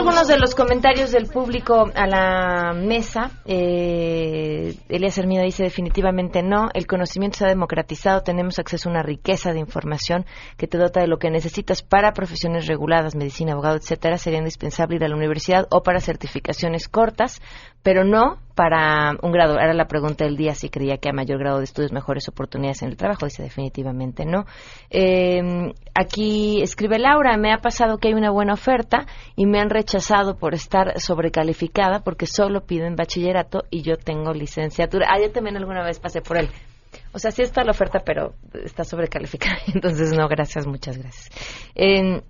[0.00, 3.32] algunos de los comentarios del público a la mesa.
[3.44, 6.70] Eh, Elías Hermida dice definitivamente no.
[6.72, 8.22] El conocimiento se ha democratizado.
[8.22, 10.24] Tenemos acceso a una riqueza de información
[10.56, 14.16] que te dota de lo que necesitas para profesiones reguladas, medicina, abogado, etcétera.
[14.16, 17.42] Sería indispensable ir a la universidad o para certificaciones cortas
[17.82, 19.58] pero no para un grado.
[19.58, 22.82] Era la pregunta del día si creía que a mayor grado de estudios mejores oportunidades
[22.82, 23.24] en el trabajo.
[23.24, 24.44] Dice definitivamente no.
[24.90, 29.70] Eh, aquí escribe Laura, me ha pasado que hay una buena oferta y me han
[29.70, 35.06] rechazado por estar sobrecalificada porque solo piden bachillerato y yo tengo licenciatura.
[35.10, 36.50] Ah, yo también alguna vez pasé por él.
[37.12, 39.58] O sea, sí está la oferta, pero está sobrecalificada.
[39.74, 41.30] Entonces, no, gracias, muchas gracias.
[41.74, 42.22] Eh,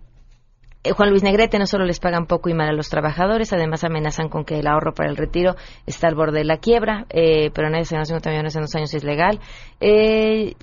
[0.83, 3.85] eh, Juan Luis Negrete no solo les pagan poco y mal a los trabajadores, además
[3.85, 7.51] amenazan con que el ahorro para el retiro está al borde de la quiebra, eh,
[7.55, 9.41] pero nadie se ganó 50 millones en dos años es legal.
[9.81, 10.55] Eh,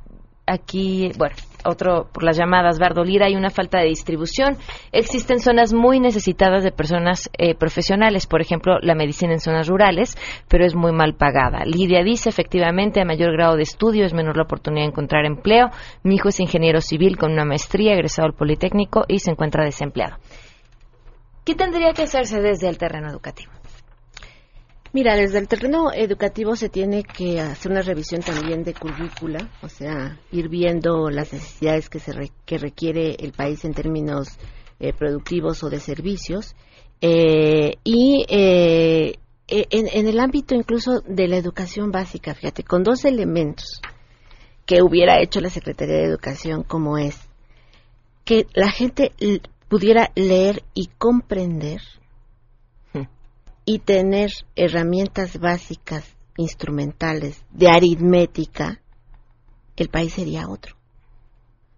[0.47, 4.57] aquí, bueno, otro por las llamadas, Lira, hay una falta de distribución.
[4.91, 10.17] Existen zonas muy necesitadas de personas eh, profesionales, por ejemplo, la medicina en zonas rurales,
[10.47, 11.65] pero es muy mal pagada.
[11.65, 15.69] Lidia dice, efectivamente, a mayor grado de estudio es menor la oportunidad de encontrar empleo.
[16.03, 20.17] Mi hijo es ingeniero civil con una maestría, egresado al Politécnico y se encuentra desempleado.
[21.47, 23.53] ¿Qué tendría que hacerse desde el terreno educativo?
[24.93, 29.67] Mira, desde el terreno educativo se tiene que hacer una revisión también de currícula, o
[29.67, 32.13] sea, ir viendo las necesidades que, se
[32.45, 34.37] que requiere el país en términos
[34.79, 36.55] eh, productivos o de servicios.
[37.01, 42.83] Eh, y eh, e, en, en, el ámbito incluso de la educación básica, fíjate, con
[42.83, 43.81] dos elementos
[44.65, 47.19] que hubiera hecho la Secretaría de Educación, como es
[48.25, 49.11] que la gente
[49.69, 51.81] pudiera leer y comprender
[53.69, 58.79] y tener herramientas básicas, instrumentales, de aritmética,
[59.75, 60.77] el país sería otro.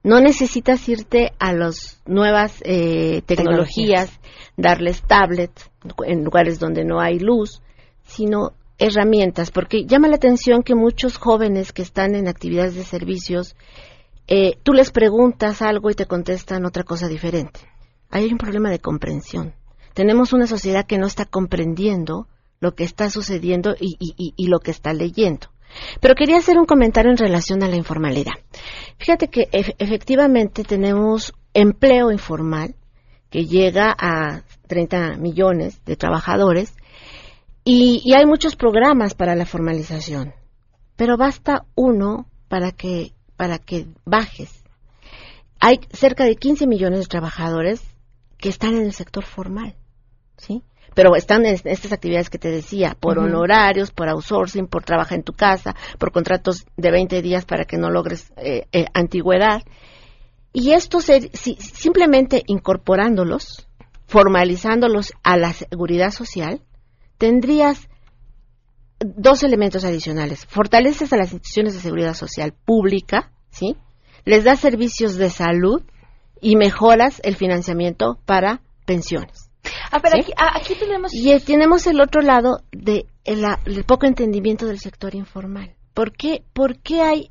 [0.03, 4.11] No necesitas irte a las nuevas eh, tecnologías,
[4.55, 5.71] darles tablets
[6.05, 7.63] en lugares donde no hay luz,
[8.03, 13.55] sino herramientas, porque llama la atención que muchos jóvenes que están en actividades de servicios,
[14.27, 17.61] eh, tú les preguntas algo y te contestan otra cosa diferente.
[18.11, 19.55] Ahí hay un problema de comprensión
[19.93, 22.27] tenemos una sociedad que no está comprendiendo
[22.59, 25.47] lo que está sucediendo y, lo que está leyendo.
[26.01, 28.33] Pero quería hacer un comentario en relación a la informalidad.
[28.97, 32.75] Fíjate que efectivamente tenemos empleo informal
[33.29, 36.73] que llega a 30 millones de trabajadores
[37.63, 40.33] y, y, hay muchos programas para la formalización,
[40.95, 44.63] pero basta uno para que, para que bajes.
[45.59, 47.83] Hay cerca de 15 millones de trabajadores
[48.39, 49.75] que están en el sector formal,
[50.37, 50.63] ¿sí?
[50.95, 55.23] Pero están en estas actividades que te decía, por honorarios, por outsourcing, por trabajar en
[55.23, 59.61] tu casa, por contratos de 20 días para que no logres eh, eh, antigüedad.
[60.51, 63.67] Y esto se, simplemente incorporándolos,
[64.07, 66.61] formalizándolos a la seguridad social,
[67.19, 67.87] tendrías
[68.99, 70.45] dos elementos adicionales.
[70.47, 73.77] Fortaleces a las instituciones de seguridad social pública, ¿sí?
[74.25, 75.83] Les das servicios de salud
[76.41, 79.49] y mejoras el financiamiento para pensiones.
[79.91, 81.13] Ah, pero ah, aquí, tenemos...
[81.13, 85.75] Y tenemos el otro lado de el, poco entendimiento del sector informal.
[85.93, 87.29] ¿Por qué, ¿Por qué hay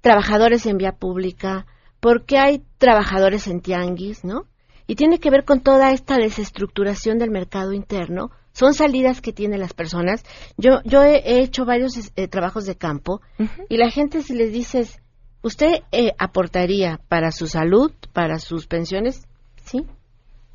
[0.00, 1.66] trabajadores en vía pública?
[2.00, 4.46] ¿Por qué hay trabajadores en tianguis, no?
[4.86, 8.30] Y tiene que ver con toda esta desestructuración del mercado interno.
[8.52, 10.24] Son salidas que tienen las personas.
[10.56, 13.20] Yo, yo he, hecho varios eh, trabajos de campo
[13.68, 15.00] y la gente si les dices,
[15.42, 19.26] ¿usted eh, aportaría para su salud, para sus pensiones?
[19.64, 19.86] Sí,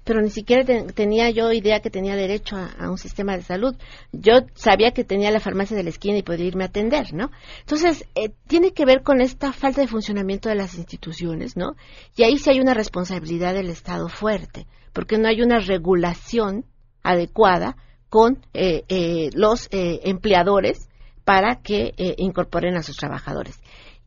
[0.05, 3.75] pero ni siquiera tenía yo idea que tenía derecho a, un sistema de salud.
[4.11, 7.31] Yo sabía que tenía la farmacia de la esquina y podía irme a atender, ¿no?
[7.61, 11.75] Entonces, eh, tiene que ver con esta falta de funcionamiento de las instituciones, ¿no?
[12.15, 16.65] Y ahí sí hay una responsabilidad del Estado fuerte, porque no hay una regulación
[17.01, 17.75] adecuada
[18.09, 20.87] con eh, eh, los empleadores
[21.23, 23.59] para que incorporen a sus trabajadores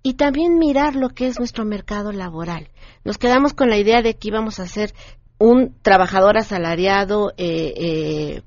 [0.02, 2.68] y también mirar lo que es nuestro mercado laboral.
[3.04, 4.94] Nos quedamos con la idea de que íbamos a hacer
[5.38, 8.42] un trabajador asalariado eh, eh,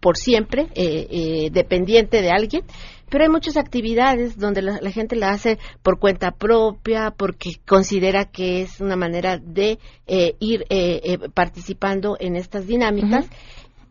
[0.00, 2.64] por siempre, eh, dependiente de alguien,
[3.10, 8.62] pero hay muchas actividades donde la, gente la hace por cuenta propia, porque considera que
[8.62, 9.78] es una manera de
[10.40, 10.64] ir
[11.34, 13.28] participando en estas dinámicas.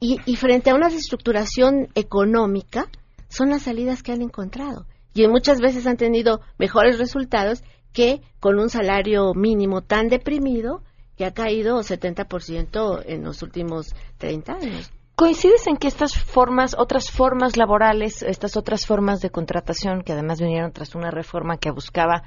[0.02, 2.90] y, y, frente a una desestructuración económica,
[3.30, 4.86] son las salidas que han encontrado.
[5.16, 10.84] Y muchas veces han tenido mejores resultados que con un salario mínimo tan deprimido
[11.16, 14.92] que ha caído 70% en los últimos 30 años.
[15.16, 20.42] ¿Coincides en que estas formas, otras formas laborales, estas otras formas de contratación que además
[20.42, 22.24] vinieron tras una reforma que buscaba,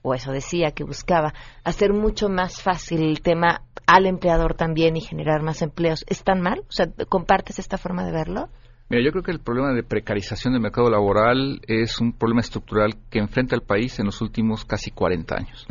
[0.00, 5.02] o eso decía, que buscaba hacer mucho más fácil el tema al empleador también y
[5.02, 6.60] generar más empleos, ¿están mal?
[6.60, 8.48] O sea, ¿compartes esta forma de verlo?
[8.90, 12.94] Mira, yo creo que el problema de precarización del mercado laboral es un problema estructural
[13.10, 15.66] que enfrenta el país en los últimos casi 40 años.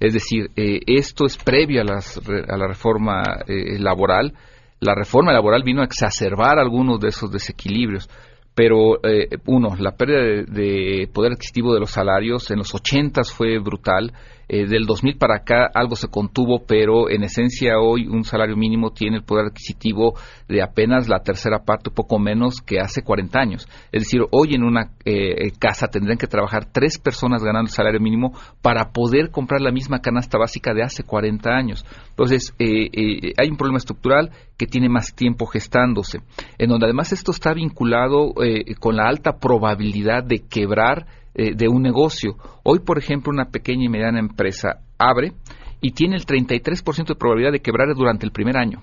[0.00, 4.34] Es decir, eh, esto es previo a, las, a la reforma eh, laboral.
[4.80, 8.08] La reforma laboral vino a exacerbar algunos de esos desequilibrios
[8.56, 13.58] pero eh, uno, la pérdida de, poder adquisitivo de los salarios en los 80 fue
[13.58, 14.14] brutal,
[14.48, 18.92] eh, del 2000 para acá algo se contuvo, pero en esencia hoy un salario mínimo
[18.92, 20.14] tiene el poder adquisitivo
[20.48, 23.68] de apenas la tercera parte, poco menos que hace 40 años.
[23.90, 27.98] Es decir, hoy en una eh, casa tendrían que trabajar tres personas ganando el salario
[27.98, 31.84] mínimo para poder comprar la misma canasta básica de hace 40 años.
[32.10, 36.20] Entonces, eh, hay un problema estructural que tiene más tiempo gestándose,
[36.58, 38.32] en donde además esto está vinculado
[38.78, 41.06] con la alta probabilidad de quebrar
[41.38, 42.36] eh, de un negocio.
[42.62, 45.34] Hoy, por ejemplo, una pequeña y mediana empresa abre
[45.82, 48.82] y tiene el 33% de probabilidad de quebrar durante el primer año.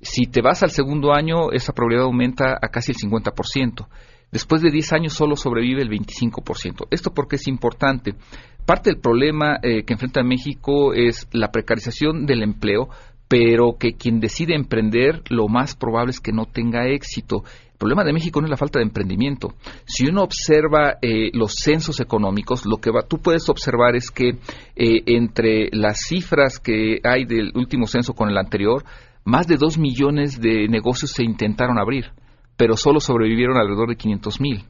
[0.00, 3.88] Si te vas al segundo año, esa probabilidad aumenta a casi el 50%.
[4.30, 6.88] Después de 10 años solo sobrevive el 25%.
[6.90, 8.14] ¿Esto porque es importante?
[8.66, 12.90] Parte del problema eh, que enfrenta México es la precarización del empleo,
[13.28, 17.44] pero que quien decide emprender lo más probable es que no tenga éxito.
[17.78, 19.54] El problema de México no es la falta de emprendimiento.
[19.84, 25.02] Si uno observa eh, los censos económicos, lo que tú puedes observar es que eh,
[25.06, 28.82] entre las cifras que hay del último censo con el anterior,
[29.22, 32.06] más de dos millones de negocios se intentaron abrir,
[32.56, 34.64] pero solo sobrevivieron alrededor de 500 mil.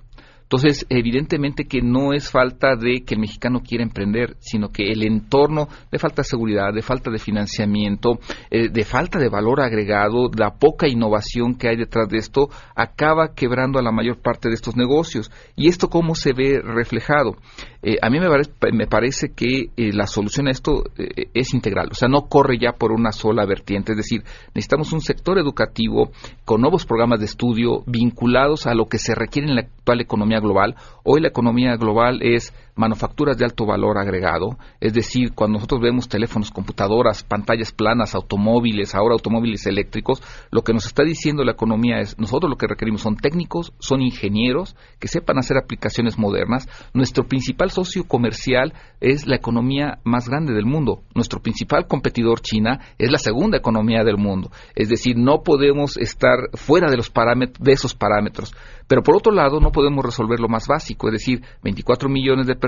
[0.49, 5.07] Entonces, evidentemente que no es falta de que el mexicano quiera emprender, sino que el
[5.07, 8.19] entorno de falta de seguridad, de falta de financiamiento,
[8.51, 13.35] eh, de falta de valor agregado, la poca innovación que hay detrás de esto, acaba
[13.35, 15.31] quebrando a la mayor parte de estos negocios.
[15.55, 17.37] ¿Y esto cómo se ve reflejado?
[17.83, 22.09] Eh, a mí me parece, que eh, la solución a esto es integral, o sea,
[22.09, 24.23] no corre ya por una sola vertiente, es decir,
[24.55, 26.11] necesitamos un sector educativo
[26.45, 30.38] con nuevos programas de estudio vinculados a lo que se requiere en la actual economía
[30.41, 30.77] global.
[31.05, 36.09] Hoy la economía global es manufacturas de alto valor agregado, es decir, cuando nosotros vemos
[36.09, 41.99] teléfonos, computadoras, pantallas planas, automóviles, ahora automóviles eléctricos, lo que nos está diciendo la economía
[41.99, 46.69] es, nosotros lo que requerimos son técnicos, son ingenieros que sepan hacer aplicaciones modernas.
[46.95, 51.03] Nuestro principal socio comercial es la economía más grande del mundo.
[51.15, 54.51] Nuestro principal competidor, China, es la segunda economía del mundo.
[54.77, 58.55] Es decir, no podemos estar fuera de, los parámetros, de esos parámetros.
[58.87, 62.55] Pero por otro lado, no podemos resolver lo más básico, es decir, 24 millones de
[62.55, 62.68] personas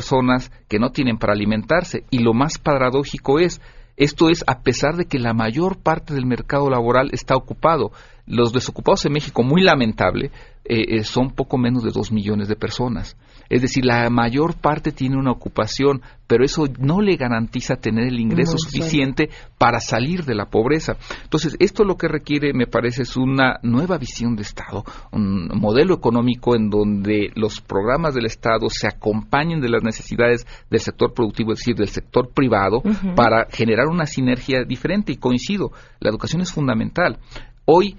[0.69, 2.05] que no tienen para alimentarse.
[2.11, 3.61] Y lo más paradójico es,
[3.97, 7.93] esto es a pesar de que la mayor parte del mercado laboral está ocupado.
[8.27, 10.31] Los desocupados en México, muy lamentable,
[10.65, 13.17] eh, eh, son poco menos de dos millones de personas.
[13.51, 18.21] Es decir, la mayor parte tiene una ocupación, pero eso no le garantiza tener el
[18.21, 20.97] ingreso suficiente para salir de la pobreza.
[21.25, 25.95] Entonces, esto lo que requiere, me parece, es una nueva visión de Estado, un modelo
[25.95, 31.53] económico en donde los programas del Estado se acompañen de las necesidades del sector productivo,
[31.53, 32.83] es decir, del sector privado,
[33.17, 35.13] para generar una sinergia diferente.
[35.13, 37.19] Y coincido, la educación es fundamental.
[37.65, 37.97] Hoy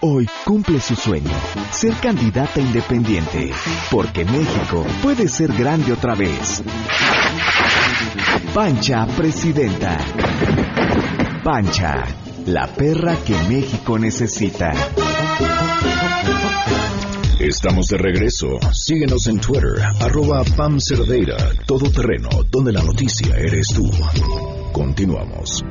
[0.00, 1.30] Hoy cumple su sueño,
[1.70, 3.52] ser candidata independiente,
[3.88, 6.64] porque México puede ser grande otra vez.
[8.56, 9.98] Pancha Presidenta.
[11.44, 12.06] Pancha,
[12.46, 14.72] la perra que México necesita.
[17.38, 18.46] Estamos de regreso.
[18.72, 23.90] Síguenos en Twitter, arroba Pam Cerdeira, todo terreno, donde la noticia eres tú.
[24.72, 25.62] Continuamos.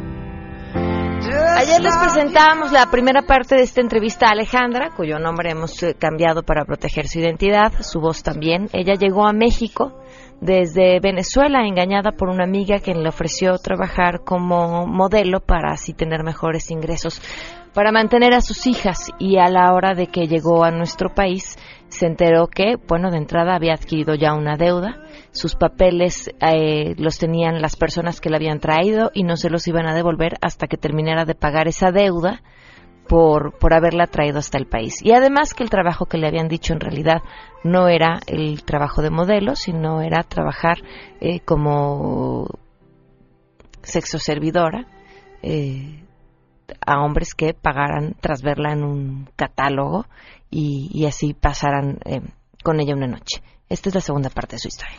[1.57, 5.95] Ayer les presentábamos la primera parte de esta entrevista a Alejandra, cuyo nombre hemos eh,
[5.97, 8.69] cambiado para proteger su identidad, su voz también.
[8.73, 9.93] Ella llegó a México
[10.41, 16.23] desde Venezuela, engañada por una amiga quien le ofreció trabajar como modelo para así tener
[16.23, 17.21] mejores ingresos.
[17.73, 21.57] Para mantener a sus hijas y a la hora de que llegó a nuestro país
[21.89, 27.17] se enteró que, bueno, de entrada había adquirido ya una deuda, sus papeles eh, los
[27.17, 30.67] tenían las personas que la habían traído y no se los iban a devolver hasta
[30.67, 32.41] que terminara de pagar esa deuda
[33.07, 35.03] por, por haberla traído hasta el país.
[35.03, 37.21] Y además que el trabajo que le habían dicho en realidad
[37.63, 40.77] no era el trabajo de modelo, sino era trabajar
[41.21, 42.47] eh, como
[43.81, 44.85] sexo servidora.
[45.43, 46.01] Eh,
[46.85, 50.05] a hombres que pagaran tras verla en un catálogo
[50.49, 52.21] y, así pasaran eh,
[52.63, 53.41] con ella una noche.
[53.69, 54.97] Esta es la segunda parte de su historia.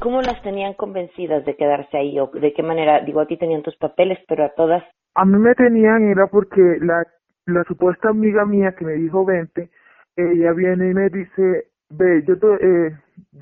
[0.00, 3.04] ¿Cómo las tenían convencidas de quedarse ahí o de qué manera?
[3.04, 4.82] Digo, a ti tenían tus papeles, pero a todas.
[5.14, 7.04] A mí me tenían era porque la,
[7.46, 9.70] la supuesta amiga mía que me dijo vente,
[10.16, 12.96] ella viene y me dice, ve, yo te, eh,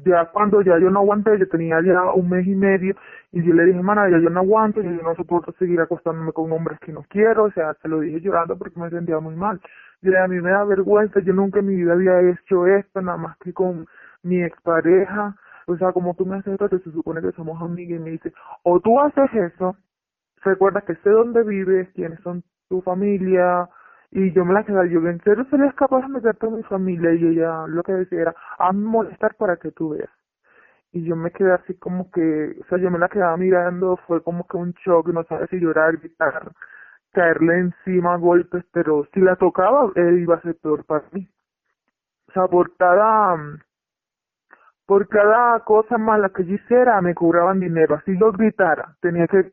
[0.04, 2.94] ya cuando ya yo no aguanté, yo tenía ya un mes y medio,
[3.32, 6.50] y yo le dije, mana, ya yo no aguanto, yo no soporto seguir acostándome con
[6.52, 9.60] hombres que no quiero, o sea, se lo dije llorando porque me sentía muy mal.
[10.02, 13.18] Yo a mí me da vergüenza, yo nunca en mi vida había hecho esto, nada
[13.18, 13.86] más que con
[14.22, 15.36] mi expareja,
[15.66, 18.32] o sea, como tú me haces esto, se supone que somos amigas, y me dice,
[18.62, 19.76] o tú haces eso,
[20.42, 23.68] recuerda que sé dónde vives, quiénes son tu familia,
[24.12, 27.14] y yo me la quedé, yo en serio serías capaz de meterte a mi familia
[27.14, 30.10] y ella lo que decía era, a molestar para que tú veas.
[30.92, 34.22] Y yo me quedé así como que, o sea, yo me la quedaba mirando, fue
[34.22, 36.52] como que un shock, no sabía si llorar, gritar,
[37.12, 41.28] caerle encima golpes, pero si la tocaba, él iba a ser peor para mí.
[42.28, 43.36] O sea, por cada,
[44.86, 47.96] por cada cosa mala que yo hiciera, me cobraban dinero.
[47.96, 49.52] Así yo gritara, tenía que,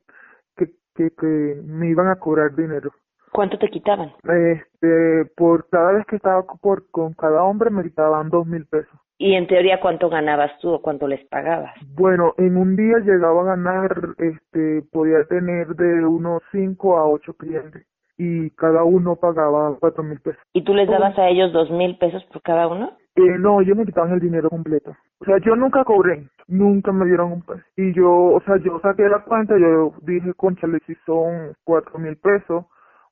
[0.55, 2.91] que, que, que me iban a cobrar dinero.
[3.37, 4.13] ¿Cuánto te quitaban?
[4.23, 8.99] Este, por cada vez que estaba por, con cada hombre me quitaban dos mil pesos.
[9.19, 11.75] ¿Y en teoría cuánto ganabas tú o cuánto les pagabas?
[11.95, 17.35] Bueno, en un día llegaba a ganar, este, podía tener de unos cinco a ocho
[17.35, 17.85] clientes
[18.17, 20.41] y cada uno pagaba cuatro mil pesos.
[20.53, 22.93] ¿Y tú les dabas a ellos dos mil pesos por cada uno?
[23.17, 24.95] Eh, no, ellos me quitaban el dinero completo.
[25.19, 27.61] O sea, yo nunca cobré, nunca me dieron un peso.
[27.75, 32.17] Y yo, o sea, yo saqué la cuenta, yo dije, conchale, si son cuatro mil
[32.17, 32.65] pesos,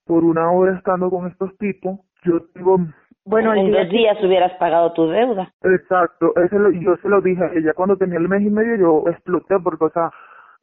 [0.06, 2.78] por una hora estando con estos tipos, yo tengo...
[3.26, 5.51] Bueno, en dos días hubieras pagado tu deuda.
[5.64, 8.76] Exacto, ese lo, yo se lo dije a ella cuando tenía el mes y medio,
[8.78, 10.12] yo exploté porque, o sea,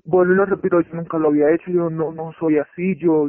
[0.05, 3.29] vuelvo y lo repito, yo nunca lo había hecho, yo no, no soy así, yo...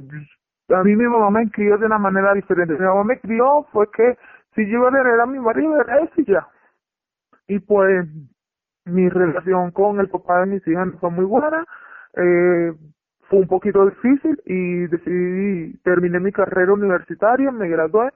[0.70, 2.74] A mí mi mamá me crió de una manera diferente.
[2.74, 4.18] Mi mamá me crió fue que
[4.56, 6.48] si yo iba a tener a mi marido era eso y ya.
[7.48, 8.08] Y pues
[8.86, 11.66] mi relación con el papá de mis hijas fue muy buena.
[12.16, 12.74] Eh,
[13.30, 18.10] fue un poquito difícil y decidí, terminé mi carrera universitaria, me gradué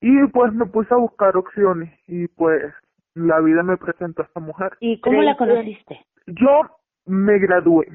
[0.00, 2.72] y pues me puse a buscar opciones y pues
[3.14, 4.72] la vida me presentó a esta mujer.
[4.80, 6.00] ¿Y cómo la conociste?
[6.26, 6.62] Yo
[7.06, 7.86] me gradué.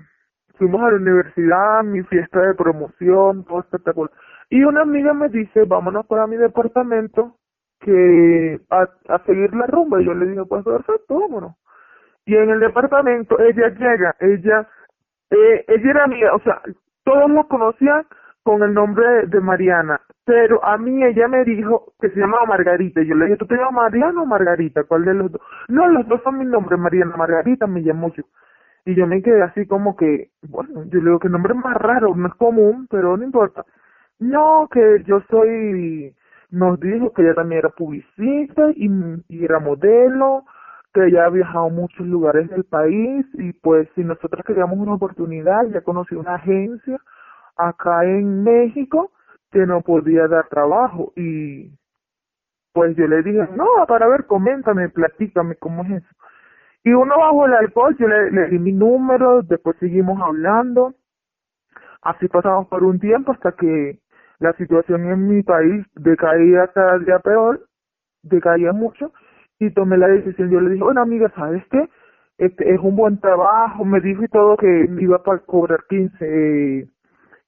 [0.57, 4.11] Fuimos a la universidad, mi fiesta de promoción, todo espectacular.
[4.49, 7.35] Y una amiga me dice, vámonos para mi departamento
[7.79, 10.01] que a, a seguir la rumba.
[10.01, 11.55] Y yo le dije, pues perfecto, vámonos.
[12.25, 14.67] Y en el departamento ella llega, ella
[15.29, 16.61] eh, ella era amiga, o sea,
[17.03, 18.05] todos la conocían
[18.43, 23.01] con el nombre de Mariana, pero a mí ella me dijo que se llamaba Margarita.
[23.01, 24.83] Yo le dije, ¿tú te llamas Mariana o Margarita?
[24.83, 25.41] ¿Cuál de los dos?
[25.67, 28.23] No, los dos son mi nombre, Mariana Margarita, me llamó yo.
[28.85, 32.15] Y yo me quedé así como que, bueno, yo le digo que nombre más raro,
[32.15, 33.65] no es común, pero no importa.
[34.19, 36.15] No, que yo soy,
[36.51, 38.87] nos dijo que ella también era publicista y,
[39.27, 40.45] y era modelo,
[40.95, 44.93] que ya ha viajado a muchos lugares del país y pues si nosotros queríamos una
[44.93, 46.97] oportunidad, ya conocí una agencia
[47.57, 49.11] acá en México
[49.51, 51.69] que nos podía dar trabajo y
[52.71, 56.15] pues yo le dije, no, para ver, coméntame, platícame cómo es eso.
[56.85, 60.93] Y uno bajo el alcohol, yo le, di mi número, después seguimos hablando,
[62.03, 63.99] así pasamos por un tiempo hasta que
[64.39, 67.65] la situación en mi país decaía cada día peor,
[68.23, 69.11] decaía mucho,
[69.59, 70.49] y tomé la decisión.
[70.49, 71.89] Yo le dije, bueno amiga, ¿sabes qué?
[72.37, 76.89] Este es un buen trabajo, me dijo y todo que iba a cobrar 15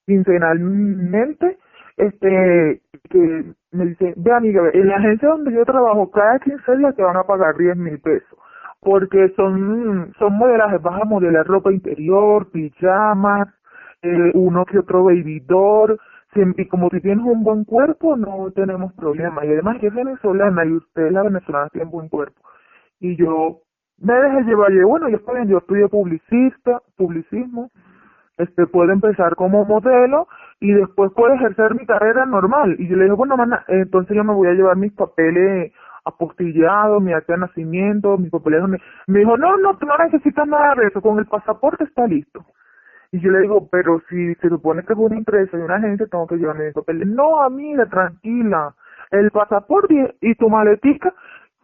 [0.05, 1.57] quincenalmente,
[1.97, 6.95] este, que me dice, ve amiga, en la agencia donde yo trabajo, cada 15 días
[6.95, 8.39] te van a pagar 10 mil pesos,
[8.79, 13.49] porque son, son modelajes, vas a modelar ropa interior, pijamas,
[14.01, 15.99] eh, uno que otro bebidor,
[16.34, 19.45] si, como tú tienes un buen cuerpo, no tenemos problema.
[19.45, 22.41] Y además que es venezolana y usted, la venezolana, tiene buen cuerpo.
[22.99, 23.61] Y yo
[23.99, 27.71] me dejé llevar, bueno, yo estoy bien, yo estudié publicista, publicismo,
[28.38, 30.28] este, puedo empezar como modelo
[30.59, 32.75] y después puedo ejercer mi carrera normal.
[32.78, 33.36] Y yo le dije, bueno,
[33.67, 35.73] entonces yo me voy a llevar mis papeles
[36.05, 38.63] apostillados, mi acta de nacimiento, mis papeles.
[39.07, 42.45] Me dijo, no, no, tú no necesitas nada de eso, con el pasaporte está listo.
[43.11, 46.07] Y yo le digo, pero si se supone que es una empresa y una agencia,
[46.07, 47.07] tengo que llevar mis papeles.
[47.07, 48.75] No, amiga, tranquila.
[49.11, 51.13] El pasaporte y tu maletica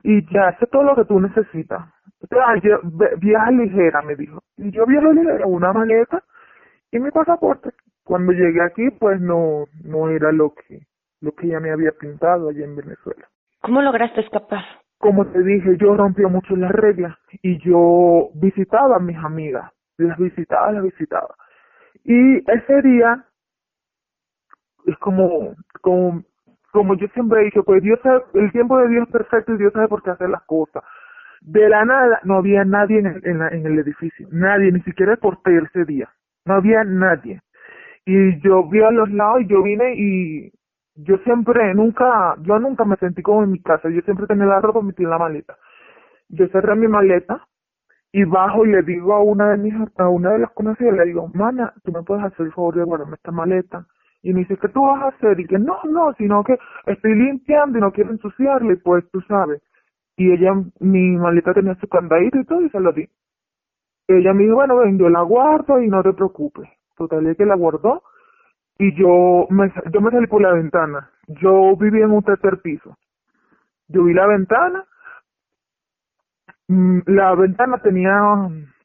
[0.04, 1.82] y ya, eso es todo lo que tú necesitas.
[2.22, 2.80] O sea, yo,
[3.18, 4.42] viaja ligera, me dijo.
[4.58, 6.24] Y yo viajo ligera, una maleta
[6.92, 7.70] y mi pasaporte.
[8.04, 10.82] Cuando llegué aquí, pues no, no era lo que,
[11.22, 13.28] lo que ya me había pintado allá en Venezuela.
[13.62, 14.64] ¿Cómo lograste escapar?
[14.98, 20.18] Como te dije, yo rompí mucho las reglas y yo visitaba a mis amigas, las
[20.18, 21.36] visitaba, las visitaba.
[22.04, 23.26] Y ese día
[24.86, 26.24] es como, como,
[26.72, 29.58] como yo siempre he dicho, pues Dios sabe, el tiempo de Dios es perfecto y
[29.58, 30.84] Dios sabe por qué hacer las cosas.
[31.42, 35.18] De la nada no había nadie en el, en, el edificio, nadie, ni siquiera el
[35.18, 36.10] portero ese día,
[36.46, 37.42] no había nadie.
[38.06, 40.52] Y yo vi a los lados y yo vine y
[40.96, 44.62] yo siempre, nunca, yo nunca me sentí como en mi casa, yo siempre tenía la
[44.62, 45.58] ropa metida en la maleta.
[46.30, 47.46] Yo cerré mi maleta
[48.16, 51.06] y bajo y le digo a una de mis, a una de las conocidas, le
[51.06, 53.88] digo, mana, tú me puedes hacer el favor de guardarme esta maleta.
[54.22, 55.40] Y me dice, ¿qué tú vas a hacer?
[55.40, 59.64] Y que no, no, sino que estoy limpiando y no quiero ensuciarle, pues tú sabes.
[60.16, 63.10] Y ella, mi maleta tenía su candadito y todo y se lo di.
[64.08, 66.70] ella me dijo, bueno, ven, yo la guardo y no te preocupes.
[66.96, 68.04] Total, es que la guardó
[68.78, 71.10] y yo me, yo me salí por la ventana.
[71.42, 72.96] Yo vivía en un tercer piso.
[73.88, 74.86] Yo vi la ventana
[76.68, 78.14] la ventana tenía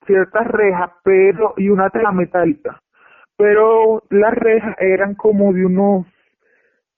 [0.07, 2.81] ciertas rejas, pero y una tela metálica,
[3.37, 6.07] pero las rejas eran como de unos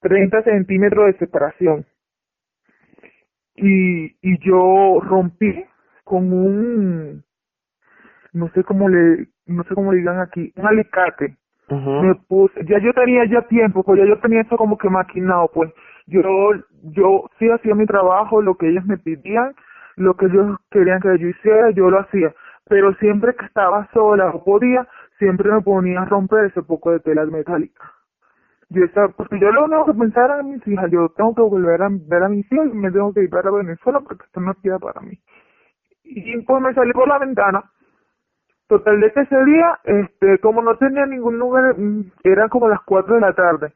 [0.00, 1.86] 30 centímetros de separación.
[3.56, 5.64] Y, y yo rompí
[6.04, 7.24] con un,
[8.32, 11.36] no sé cómo le, no sé cómo le digan aquí, un alicate.
[11.68, 15.48] Me puse, ya yo tenía ya tiempo, pues ya yo tenía eso como que maquinado,
[15.54, 15.70] pues
[16.06, 16.20] yo,
[16.82, 19.54] yo sí hacía mi trabajo, lo que ellos me pedían,
[20.00, 22.34] lo que ellos querían que yo hiciera, yo lo hacía.
[22.68, 24.86] Pero siempre que estaba sola o podía,
[25.18, 27.88] siempre me ponía a romper ese poco de telas metálicas.
[28.70, 31.82] Yo estaba, porque yo lo único que pensaba era mis hijas, yo tengo que volver
[31.82, 34.54] a ver a mis hijas y me tengo que ir para Venezuela porque esto no
[34.62, 35.18] queda para mí.
[36.04, 37.64] Y pues me salí por la ventana.
[38.68, 41.74] Total de ese día, este, como no tenía ningún lugar,
[42.22, 43.74] eran como las cuatro de la tarde.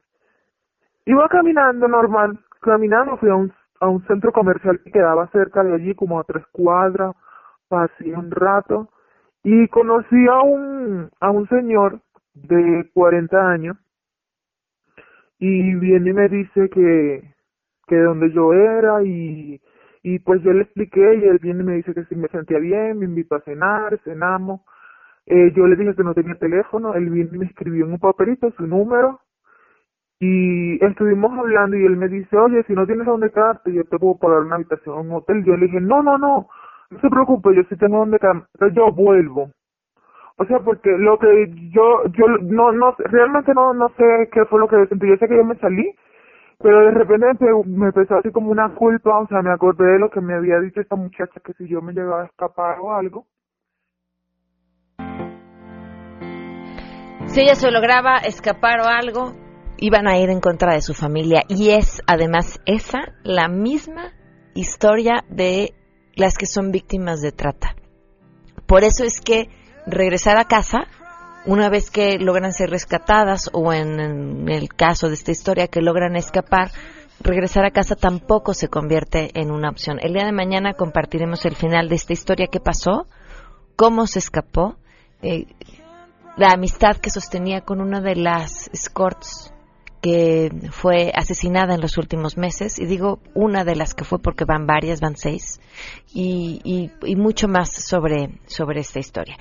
[1.05, 5.73] Iba caminando normal, caminando fui a un a un centro comercial que quedaba cerca de
[5.73, 7.15] allí, como a tres cuadras,
[7.67, 8.89] pasé un rato
[9.43, 12.01] y conocí a un, a un señor
[12.33, 13.77] de 40 años
[15.39, 17.33] y viene y me dice que,
[17.87, 19.61] que de donde yo era y,
[20.03, 22.59] y pues yo le expliqué y él viene y me dice que si me sentía
[22.59, 24.61] bien, me invitó a cenar, cenamos.
[25.25, 27.99] Eh, yo le dije que no tenía teléfono, él viene y me escribió en un
[27.99, 29.19] papelito su número
[30.19, 33.99] y estuvimos hablando y él me dice, oye, si no tienes dónde quedarte, yo te
[33.99, 35.43] puedo pagar una habitación en un hotel.
[35.43, 36.47] Yo le dije, no, no, no,
[36.89, 38.43] no se preocupe, yo sí tengo dónde quedarme,
[38.73, 39.51] yo vuelvo.
[40.37, 44.59] O sea, porque lo que yo, yo no, no, realmente no, no sé qué fue
[44.59, 45.07] lo que sentí.
[45.07, 45.95] Yo sé que yo me salí,
[46.59, 47.25] pero de repente
[47.65, 50.59] me, empezó así como una culpa, o sea, me acordé de lo que me había
[50.59, 53.25] dicho esta muchacha, que si yo me llegaba a escapar o algo.
[57.27, 59.44] Si ella se lograba escapar o algo,
[59.77, 64.13] iban a ir en contra de su familia y es además esa la misma
[64.53, 65.73] historia de
[66.15, 67.75] las que son víctimas de trata.
[68.65, 69.49] Por eso es que
[69.85, 70.87] regresar a casa,
[71.45, 76.15] una vez que logran ser rescatadas o en, el caso de esta historia que logran
[76.15, 76.71] escapar,
[77.19, 79.99] regresar a casa tampoco se convierte en una opción.
[80.01, 83.07] El día de mañana compartiremos el final de esta historia, qué pasó,
[83.75, 84.77] cómo se escapó,
[85.21, 85.45] eh,
[86.37, 89.53] la amistad que sostenía con una de las escorts
[90.01, 94.45] que fue asesinada en los últimos meses, y digo una de las que fue porque
[94.45, 95.59] van varias, van seis,
[96.13, 99.37] y, y, mucho más sobre, sobre esta historia.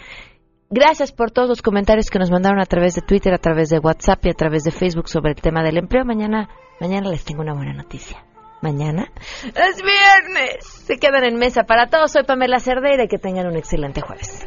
[0.71, 3.79] Gracias por todos los comentarios que nos mandaron a través de Twitter, a través de
[3.79, 6.05] WhatsApp y a través de Facebook sobre el tema del empleo.
[6.05, 6.49] Mañana,
[6.81, 8.25] mañana les tengo una buena noticia.
[8.63, 9.13] Mañana
[9.45, 10.65] es viernes.
[10.65, 12.13] Se quedan en mesa para todos.
[12.13, 14.47] Soy Pamela Cerdeira y que tengan un excelente jueves.